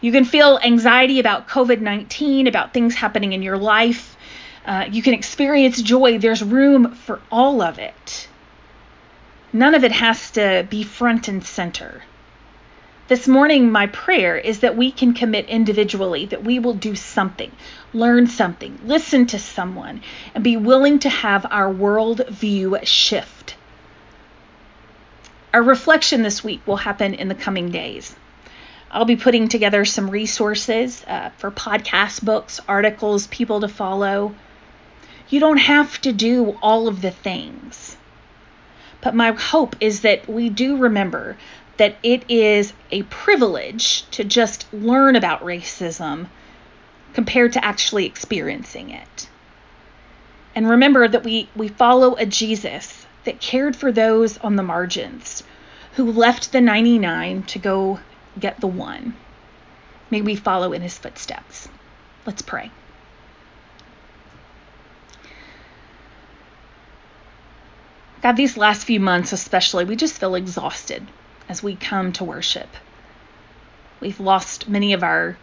You 0.01 0.13
can 0.13 0.25
feel 0.25 0.59
anxiety 0.63 1.21
about 1.21 1.49
COVID 1.49 1.81
19, 1.81 2.47
about 2.47 2.73
things 2.73 2.95
happening 2.95 3.33
in 3.33 3.43
your 3.43 3.59
life. 3.59 4.17
Uh, 4.65 4.87
you 4.91 5.03
can 5.03 5.15
experience 5.15 5.81
joy. 5.83 6.19
There's 6.19 6.43
room 6.43 6.95
for 6.95 7.21
all 7.31 7.61
of 7.61 7.79
it. 7.79 8.29
None 9.53 9.75
of 9.75 9.85
it 9.85 9.93
has 9.93 10.31
to 10.33 10.67
be 10.71 10.83
front 10.85 11.29
and 11.29 11.45
center. 11.45 12.03
This 13.11 13.27
morning, 13.27 13.73
my 13.73 13.89
prayer 13.89 14.37
is 14.37 14.61
that 14.61 14.77
we 14.77 14.93
can 14.93 15.15
commit 15.15 15.49
individually, 15.49 16.27
that 16.27 16.45
we 16.45 16.61
will 16.61 16.75
do 16.75 16.95
something, 16.95 17.51
learn 17.93 18.29
something, 18.29 18.79
listen 18.85 19.27
to 19.27 19.39
someone, 19.41 20.03
and 20.33 20.45
be 20.45 20.57
willing 20.57 21.01
to 21.01 21.09
have 21.09 21.45
our 21.51 21.69
world 21.69 22.25
view 22.29 22.79
shift. 22.85 23.57
Our 25.53 25.61
reflection 25.61 26.23
this 26.23 26.45
week 26.45 26.65
will 26.69 26.77
happen 26.77 27.15
in 27.15 27.27
the 27.27 27.35
coming 27.35 27.73
days. 27.73 28.15
I'll 28.93 29.07
be 29.07 29.17
putting 29.17 29.49
together 29.49 29.85
some 29.85 30.09
resources 30.09 31.05
uh, 31.09 31.31
for 31.31 31.51
podcast 31.51 32.25
books, 32.25 32.61
articles, 32.69 33.27
people 33.27 33.63
to 33.63 33.69
follow. 33.69 34.37
You 35.29 35.41
don't 35.41 35.57
have 35.57 36.01
to 36.03 36.13
do 36.13 36.57
all 36.63 36.87
of 36.87 37.03
the 37.03 37.11
things. 37.11 37.97
But 39.01 39.17
my 39.17 39.33
hope 39.33 39.75
is 39.81 40.03
that 40.03 40.29
we 40.29 40.49
do 40.49 40.77
remember 40.77 41.37
that 41.77 41.97
it 42.03 42.31
is 42.31 42.73
a 42.91 43.03
privilege 43.05 44.09
to 44.11 44.25
just 44.25 44.73
learn 44.73 45.17
about 45.17 45.43
racism 45.43 46.27
compared 47.15 47.53
to 47.55 47.65
actually 47.65 48.07
experiencing 48.07 48.91
it. 48.91 49.29
And 50.55 50.69
remember 50.69 51.09
that 51.09 51.25
we, 51.25 51.49
we 51.57 51.69
follow 51.69 52.17
a 52.17 52.27
Jesus 52.27 53.07
that 53.25 53.41
cared 53.41 53.77
for 53.77 53.93
those 53.93 54.39
on 54.39 54.57
the 54.57 54.63
margins, 54.63 55.43
who 55.93 56.11
left 56.11 56.53
the 56.53 56.61
99 56.61 57.45
to 57.45 57.59
go 57.59 58.01
get 58.39 58.61
the 58.61 58.67
one. 58.67 59.15
May 60.11 60.23
we 60.23 60.37
follow 60.37 60.73
in 60.73 60.83
his 60.83 60.99
footsteps. 60.99 61.69
Let's 62.27 62.43
pray. 62.43 62.71
God, 68.23 68.37
these 68.37 68.57
last 68.57 68.85
few 68.85 69.01
months, 69.01 69.33
especially, 69.33 69.85
we 69.85 69.97
just 69.97 70.19
feel 70.19 70.35
exhausted 70.35 71.07
as 71.51 71.65
we 71.65 71.75
come 71.75 72.13
to 72.13 72.23
worship. 72.23 72.69
We've 73.99 74.21
lost 74.21 74.69
many 74.69 74.93
of 74.93 75.03
our 75.03 75.37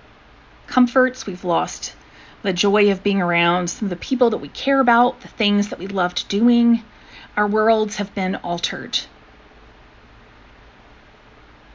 comforts, 0.66 1.26
we've 1.26 1.44
lost 1.44 1.94
the 2.44 2.54
joy 2.54 2.92
of 2.92 3.04
being 3.04 3.22
around 3.22 3.70
some 3.70 3.88
of 3.88 3.90
the 3.90 3.98
people 3.98 4.30
that 4.30 4.38
we 4.38 4.48
care 4.48 4.80
about, 4.80 5.20
the 5.20 5.28
things 5.28 5.68
that 5.68 5.80
we 5.80 5.88
loved 5.88 6.30
doing. 6.30 6.82
Our 7.36 7.48
worlds 7.48 7.98
have 7.98 8.16
been 8.16 8.38
altered. 8.38 8.98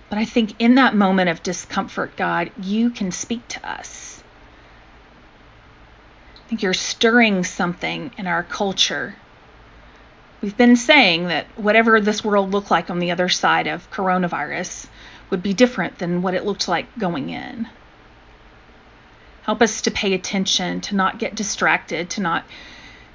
But 0.08 0.18
I 0.18 0.24
think 0.24 0.54
in 0.58 0.76
that 0.76 0.94
moment 0.94 1.28
of 1.28 1.42
discomfort, 1.42 2.16
God, 2.16 2.52
you 2.60 2.88
can 2.88 3.12
speak 3.12 3.46
to 3.48 3.68
us. 3.68 4.22
I 6.36 6.48
think 6.48 6.62
you're 6.62 6.72
stirring 6.72 7.44
something 7.44 8.12
in 8.16 8.26
our 8.26 8.42
culture 8.42 9.14
We've 10.42 10.56
been 10.56 10.74
saying 10.74 11.28
that 11.28 11.46
whatever 11.56 12.00
this 12.00 12.24
world 12.24 12.50
looked 12.50 12.72
like 12.72 12.90
on 12.90 12.98
the 12.98 13.12
other 13.12 13.28
side 13.28 13.68
of 13.68 13.88
coronavirus 13.92 14.88
would 15.30 15.40
be 15.40 15.54
different 15.54 15.98
than 15.98 16.20
what 16.20 16.34
it 16.34 16.44
looked 16.44 16.66
like 16.66 16.98
going 16.98 17.30
in. 17.30 17.68
Help 19.42 19.62
us 19.62 19.82
to 19.82 19.92
pay 19.92 20.14
attention, 20.14 20.80
to 20.80 20.96
not 20.96 21.20
get 21.20 21.36
distracted, 21.36 22.10
to 22.10 22.20
not 22.20 22.44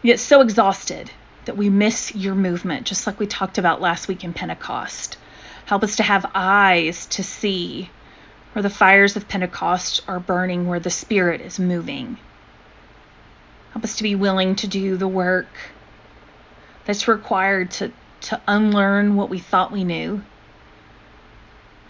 get 0.03 0.21
so 0.21 0.39
exhausted 0.39 1.11
that 1.43 1.57
we 1.57 1.69
miss 1.69 2.15
your 2.15 2.33
movement, 2.33 2.87
just 2.87 3.05
like 3.05 3.19
we 3.19 3.27
talked 3.27 3.57
about 3.57 3.81
last 3.81 4.07
week 4.07 4.23
in 4.23 4.31
Pentecost. 4.31 5.17
Help 5.65 5.83
us 5.83 5.97
to 5.97 6.03
have 6.03 6.31
eyes 6.33 7.07
to 7.07 7.23
see 7.23 7.89
where 8.53 8.63
the 8.63 8.69
fires 8.69 9.17
of 9.17 9.27
Pentecost 9.27 10.01
are 10.07 10.19
burning, 10.21 10.65
where 10.65 10.79
the 10.79 10.89
Spirit 10.89 11.41
is 11.41 11.59
moving. 11.59 12.17
Help 13.73 13.83
us 13.83 13.97
to 13.97 14.03
be 14.03 14.15
willing 14.15 14.55
to 14.55 14.67
do 14.67 14.95
the 14.95 15.09
work 15.09 15.47
that's 16.87 17.07
required 17.07 17.69
to, 17.69 17.91
to 18.21 18.41
unlearn 18.47 19.15
what 19.17 19.29
we 19.29 19.39
thought 19.39 19.73
we 19.73 19.83
knew, 19.83 20.23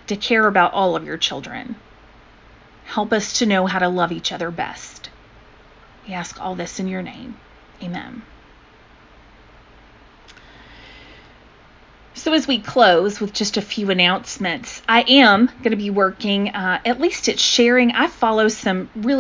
to 0.07 0.17
care 0.17 0.47
about 0.47 0.73
all 0.73 0.95
of 0.95 1.05
your 1.05 1.17
children. 1.17 1.75
Help 2.83 3.13
us 3.13 3.39
to 3.39 3.45
know 3.45 3.67
how 3.67 3.79
to 3.79 3.88
love 3.89 4.12
each 4.12 4.31
other 4.31 4.49
best. 4.49 5.12
We 6.07 6.13
ask 6.13 6.41
all 6.41 6.55
this 6.55 6.79
in 6.79 6.88
your 6.88 7.03
name. 7.03 7.38
Amen. 7.83 8.23
So, 12.15 12.33
as 12.33 12.47
we 12.47 12.60
close 12.60 13.19
with 13.19 13.31
just 13.31 13.57
a 13.57 13.62
few 13.62 13.91
announcements, 13.91 14.81
I 14.89 15.03
am 15.07 15.45
going 15.45 15.71
to 15.71 15.75
be 15.75 15.91
working, 15.91 16.49
uh, 16.49 16.79
at 16.83 16.99
least 16.99 17.29
at 17.29 17.39
sharing. 17.39 17.91
I 17.91 18.07
follow 18.07 18.47
some 18.47 18.89
really 18.95 19.15